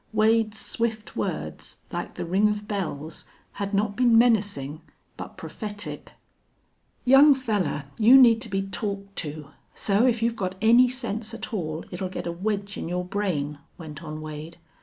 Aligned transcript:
Wade's 0.13 0.57
swift 0.59 1.15
words, 1.15 1.81
like 1.91 2.15
the 2.15 2.25
ring 2.25 2.49
of 2.49 2.67
bells, 2.67 3.25
had 3.51 3.71
not 3.71 3.95
been 3.95 4.17
menacing, 4.17 4.81
but 5.15 5.37
prophetic. 5.37 6.13
"Young 7.05 7.35
fellar, 7.35 7.85
you 7.99 8.17
need 8.17 8.41
to 8.41 8.49
be 8.49 8.63
talked 8.63 9.15
to, 9.17 9.49
so 9.75 10.07
if 10.07 10.23
you've 10.23 10.35
got 10.35 10.55
any 10.59 10.87
sense 10.89 11.35
at 11.35 11.53
all 11.53 11.85
it'll 11.91 12.09
get 12.09 12.25
a 12.25 12.31
wedge 12.31 12.77
in 12.77 12.89
your 12.89 13.05
brain," 13.05 13.59
went 13.77 14.03
on 14.03 14.21
Wade. 14.21 14.57